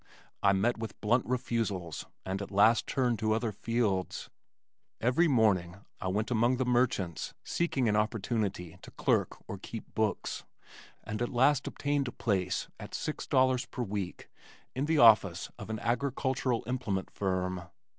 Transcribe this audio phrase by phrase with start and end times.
[0.41, 4.31] I met with blunt refusals and at last turned to other fields.
[4.99, 10.43] Every morning I went among the merchants seeking an opportunity to clerk or keep books,
[11.03, 14.27] and at last obtained a place at six dollars per week
[14.73, 17.61] in the office of an agricultural implement firm.